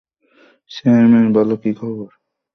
Chairman, 0.71 1.25
বলো 1.33 1.55
কী 1.63 1.71
করবো? 1.73 2.05